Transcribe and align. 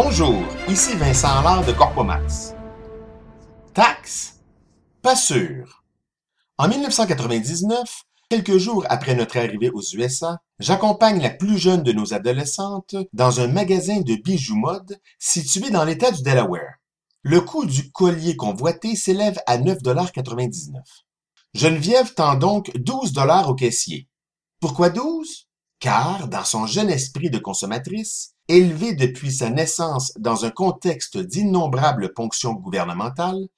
Bonjour, 0.00 0.44
ici 0.68 0.94
Vincent 0.94 1.40
Allard 1.40 1.66
de 1.66 1.72
Corpomax. 1.72 2.54
Taxe? 3.74 4.38
Pas 5.02 5.16
sûr. 5.16 5.82
En 6.56 6.68
1999, 6.68 8.04
quelques 8.30 8.58
jours 8.58 8.86
après 8.90 9.16
notre 9.16 9.38
arrivée 9.38 9.70
aux 9.70 9.82
USA, 9.82 10.38
j'accompagne 10.60 11.20
la 11.20 11.30
plus 11.30 11.58
jeune 11.58 11.82
de 11.82 11.90
nos 11.90 12.14
adolescentes 12.14 12.94
dans 13.12 13.40
un 13.40 13.48
magasin 13.48 14.00
de 14.00 14.14
bijoux 14.14 14.54
mode 14.54 15.00
situé 15.18 15.70
dans 15.70 15.84
l'État 15.84 16.12
du 16.12 16.22
Delaware. 16.22 16.76
Le 17.22 17.40
coût 17.40 17.66
du 17.66 17.90
collier 17.90 18.36
convoité 18.36 18.94
s'élève 18.94 19.40
à 19.48 19.58
9,99 19.58 20.74
Geneviève 21.54 22.14
tend 22.14 22.36
donc 22.36 22.70
12 22.76 23.12
dollars 23.12 23.50
au 23.50 23.56
caissier. 23.56 24.06
Pourquoi 24.60 24.90
12? 24.90 25.47
Car, 25.80 26.28
dans 26.28 26.44
son 26.44 26.66
jeune 26.66 26.90
esprit 26.90 27.30
de 27.30 27.38
consommatrice, 27.38 28.34
élevée 28.48 28.94
depuis 28.94 29.32
sa 29.32 29.50
naissance 29.50 30.12
dans 30.18 30.44
un 30.44 30.50
contexte 30.50 31.18
d'innombrables 31.18 32.12
ponctions 32.14 32.54
gouvernementales, 32.54 33.48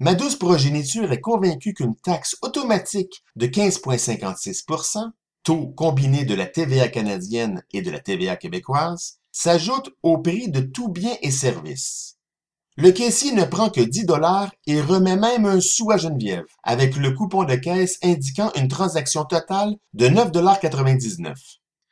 ma 0.00 0.14
douce 0.14 0.36
progéniture 0.36 1.12
est 1.12 1.20
convaincue 1.20 1.74
qu'une 1.74 1.96
taxe 1.96 2.36
automatique 2.42 3.22
de 3.36 3.46
15,56% 3.46 5.10
taux 5.48 5.68
combiné 5.68 6.26
de 6.26 6.34
la 6.34 6.44
TVA 6.44 6.88
canadienne 6.88 7.62
et 7.72 7.80
de 7.80 7.90
la 7.90 8.00
TVA 8.00 8.36
québécoise, 8.36 9.18
s'ajoute 9.32 9.88
au 10.02 10.18
prix 10.18 10.50
de 10.50 10.60
tout 10.60 10.90
bien 10.90 11.16
et 11.22 11.30
service. 11.30 12.17
Le 12.80 12.92
caissier 12.92 13.32
ne 13.32 13.42
prend 13.42 13.70
que 13.70 13.80
10 13.80 14.04
dollars 14.04 14.52
et 14.68 14.80
remet 14.80 15.16
même 15.16 15.46
un 15.46 15.60
sou 15.60 15.90
à 15.90 15.96
Geneviève, 15.96 16.46
avec 16.62 16.94
le 16.94 17.10
coupon 17.10 17.42
de 17.42 17.56
caisse 17.56 17.98
indiquant 18.04 18.52
une 18.54 18.68
transaction 18.68 19.24
totale 19.24 19.74
de 19.94 20.06
9,99 20.06 21.34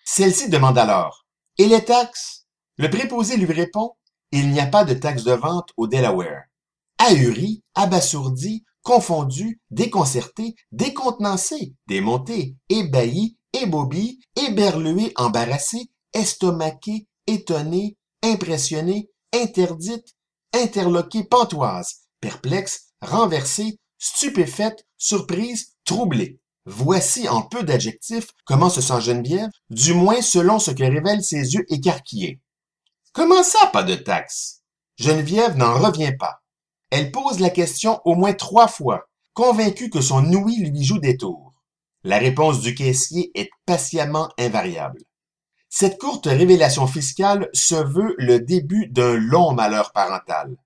Celle-ci 0.04 0.48
demande 0.48 0.78
alors 0.78 1.26
Et 1.58 1.66
les 1.66 1.84
taxes 1.84 2.46
Le 2.78 2.88
préposé 2.88 3.36
lui 3.36 3.52
répond 3.52 3.96
Il 4.30 4.52
n'y 4.52 4.60
a 4.60 4.66
pas 4.68 4.84
de 4.84 4.94
taxe 4.94 5.24
de 5.24 5.32
vente 5.32 5.70
au 5.76 5.88
Delaware. 5.88 6.44
Ahuri, 6.98 7.64
abasourdi, 7.74 8.64
confondu, 8.84 9.60
déconcerté, 9.72 10.54
décontenancé, 10.70 11.74
démonté, 11.88 12.54
ébahi, 12.68 13.36
ébobi, 13.52 14.20
éberlué, 14.36 15.12
embarrassé, 15.16 15.90
estomaqué, 16.12 17.08
étonné, 17.26 17.96
impressionné, 18.22 19.10
interdite, 19.34 20.15
interloquée, 20.62 21.24
pantoise, 21.24 22.06
perplexe, 22.20 22.88
renversée, 23.00 23.78
stupéfaite, 23.98 24.86
surprise, 24.96 25.76
troublée. 25.84 26.40
Voici 26.64 27.28
en 27.28 27.42
peu 27.42 27.62
d'adjectifs 27.62 28.28
comment 28.44 28.70
se 28.70 28.80
sent 28.80 29.00
Geneviève, 29.00 29.50
du 29.70 29.94
moins 29.94 30.20
selon 30.20 30.58
ce 30.58 30.72
que 30.72 30.82
révèlent 30.82 31.22
ses 31.22 31.54
yeux 31.54 31.64
écarquillés. 31.68 32.40
Comment 33.12 33.42
ça, 33.42 33.68
pas 33.68 33.84
de 33.84 33.94
taxe? 33.94 34.62
Geneviève 34.98 35.56
n'en 35.56 35.78
revient 35.78 36.14
pas. 36.18 36.42
Elle 36.90 37.12
pose 37.12 37.40
la 37.40 37.50
question 37.50 38.00
au 38.04 38.14
moins 38.14 38.32
trois 38.32 38.68
fois, 38.68 39.04
convaincue 39.32 39.90
que 39.90 40.00
son 40.00 40.24
ouïe 40.32 40.70
lui 40.70 40.84
joue 40.84 40.98
des 40.98 41.16
tours. 41.16 41.54
La 42.02 42.18
réponse 42.18 42.60
du 42.60 42.74
caissier 42.74 43.30
est 43.34 43.50
patiemment 43.64 44.28
invariable. 44.38 45.00
Cette 45.78 45.98
courte 45.98 46.24
révélation 46.24 46.86
fiscale 46.86 47.50
se 47.52 47.74
veut 47.74 48.14
le 48.16 48.40
début 48.40 48.86
d'un 48.86 49.14
long 49.18 49.52
malheur 49.52 49.92
parental. 49.92 50.56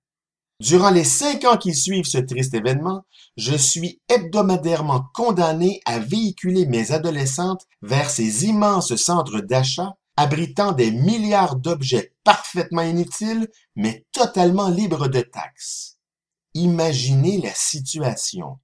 Durant 0.61 0.89
les 0.89 1.03
cinq 1.03 1.43
ans 1.43 1.57
qui 1.57 1.75
suivent 1.75 2.05
ce 2.05 2.17
triste 2.17 2.53
événement, 2.53 3.03
je 3.35 3.57
suis 3.57 3.99
hebdomadairement 4.07 5.03
condamné 5.13 5.81
à 5.83 5.99
véhiculer 5.99 6.65
mes 6.65 6.93
adolescentes 6.93 7.67
vers 7.81 8.09
ces 8.09 8.45
immenses 8.45 8.95
centres 8.95 9.41
d'achat 9.41 9.97
abritant 10.15 10.71
des 10.71 10.91
milliards 10.91 11.57
d'objets 11.57 12.13
parfaitement 12.23 12.83
inutiles, 12.83 13.49
mais 13.75 14.05
totalement 14.13 14.69
libres 14.69 15.09
de 15.09 15.19
taxes. 15.19 15.97
Imaginez 16.53 17.41
la 17.41 17.53
situation. 17.53 18.59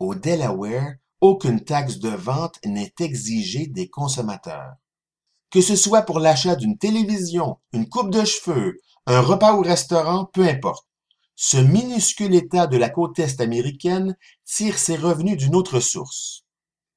Au 0.00 0.16
Delaware, 0.16 0.94
aucune 1.20 1.60
taxe 1.60 2.00
de 2.00 2.08
vente 2.08 2.58
n'est 2.64 2.94
exigée 2.98 3.68
des 3.68 3.88
consommateurs 3.88 4.74
que 5.52 5.60
ce 5.60 5.76
soit 5.76 6.02
pour 6.02 6.18
l'achat 6.18 6.56
d'une 6.56 6.78
télévision, 6.78 7.58
une 7.74 7.86
coupe 7.86 8.10
de 8.10 8.24
cheveux, 8.24 8.80
un 9.06 9.20
repas 9.20 9.52
au 9.52 9.60
restaurant, 9.60 10.24
peu 10.24 10.48
importe. 10.48 10.88
Ce 11.36 11.58
minuscule 11.58 12.34
État 12.34 12.66
de 12.66 12.78
la 12.78 12.88
côte 12.88 13.18
est 13.18 13.40
américaine 13.40 14.16
tire 14.46 14.78
ses 14.78 14.96
revenus 14.96 15.36
d'une 15.36 15.54
autre 15.54 15.78
source. 15.78 16.44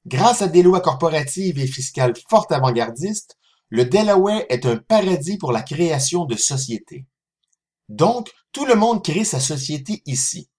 Grâce 0.06 0.42
à 0.42 0.48
des 0.48 0.64
lois 0.64 0.80
corporatives 0.80 1.60
et 1.60 1.68
fiscales 1.68 2.14
fort 2.30 2.48
avant-gardistes, 2.50 3.38
le 3.70 3.84
Delaware 3.84 4.46
est 4.50 4.66
un 4.66 4.78
paradis 4.78 5.38
pour 5.38 5.52
la 5.52 5.62
création 5.62 6.24
de 6.24 6.36
sociétés. 6.36 7.06
Donc, 7.90 8.32
tout 8.54 8.66
le 8.66 8.76
monde 8.76 9.04
crée 9.04 9.26
sa 9.26 9.42
société 9.42 10.02
ici. 10.06 10.50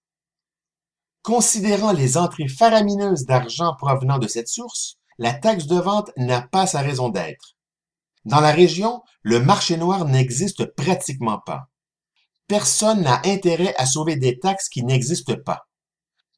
Considérant 1.23 1.93
les 1.93 2.15
entrées 2.15 2.47
faramineuses 2.47 3.25
d'argent 3.25 3.73
provenant 3.75 4.19
de 4.19 4.27
cette 4.27 4.49
source, 4.49 4.97
la 5.17 5.33
taxe 5.33 5.65
de 5.65 5.79
vente 5.79 6.11
n'a 6.15 6.41
pas 6.41 6.67
sa 6.67 6.81
raison 6.81 7.09
d'être. 7.09 7.56
Dans 8.27 8.41
la 8.41 8.51
région, 8.51 9.03
le 9.21 9.39
marché 9.39 9.77
noir 9.77 10.03
n'existe 10.03 10.65
pratiquement 10.75 11.39
pas. 11.45 11.69
Personne 12.49 12.99
n'a 12.99 13.21
intérêt 13.23 13.73
à 13.77 13.85
sauver 13.85 14.17
des 14.17 14.37
taxes 14.37 14.67
qui 14.67 14.83
n'existent 14.83 15.37
pas. 15.45 15.69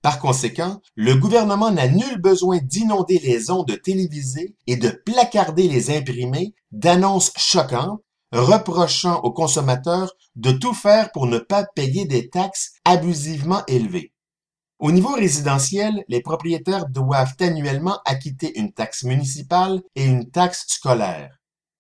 Par 0.04 0.20
conséquent, 0.20 0.82
le 0.94 1.16
gouvernement 1.16 1.72
n'a 1.72 1.88
nul 1.88 2.22
besoin 2.22 2.60
d'inonder 2.62 3.18
les 3.24 3.50
ondes 3.50 3.76
télévisées 3.82 4.56
et 4.68 4.76
de 4.78 4.90
placarder 5.04 5.68
les 5.68 5.90
imprimés 5.90 6.54
d'annonces 6.72 7.32
choquantes 7.36 8.02
reprochant 8.32 9.22
aux 9.22 9.34
consommateurs 9.34 10.14
de 10.36 10.52
tout 10.52 10.76
faire 10.76 11.12
pour 11.12 11.26
ne 11.26 11.40
pas 11.40 11.66
payer 11.74 12.06
des 12.06 12.30
taxes 12.30 12.74
abusivement 12.86 13.64
élevées. 13.66 14.14
Au 14.78 14.92
niveau 14.92 15.16
résidentiel, 15.16 16.06
les 16.08 16.22
propriétaires 16.22 16.88
doivent 16.88 17.34
annuellement 17.40 17.98
acquitter 18.06 18.60
une 18.60 18.74
taxe 18.74 19.02
municipale 19.02 19.82
et 19.96 20.06
une 20.06 20.30
taxe 20.30 20.66
scolaire. 20.68 21.39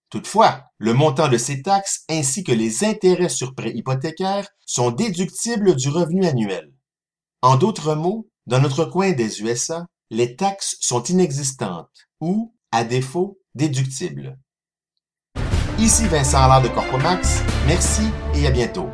Toutefois, 0.10 0.64
le 0.78 0.94
montant 0.94 1.28
de 1.28 1.38
ces 1.38 1.62
taxes 1.62 2.04
ainsi 2.10 2.44
que 2.44 2.52
les 2.52 2.84
intérêts 2.84 3.30
sur 3.30 3.54
prêts 3.54 3.74
hypothécaires 3.76 4.48
sont 4.66 4.92
déductibles 4.92 5.76
du 5.76 5.90
revenu 5.90 6.26
annuel. 6.26 6.74
En 7.42 7.56
d'autres 7.56 7.96
mots, 7.96 8.28
dans 8.48 8.60
notre 8.60 8.86
coin 8.86 9.12
des 9.12 9.42
USA, 9.42 9.86
les 10.10 10.36
taxes 10.36 10.78
sont 10.82 11.04
inexistantes 11.04 12.08
ou, 12.20 12.56
à 12.72 12.84
défaut, 12.84 13.40
déductibles. 13.54 14.40
Ici 15.78 16.08
Vincent 16.08 16.44
Allard 16.44 16.62
de 16.62 16.68
Corpomax, 16.70 17.44
merci 17.68 18.04
et 18.36 18.48
à 18.48 18.52
bientôt. 18.52 18.90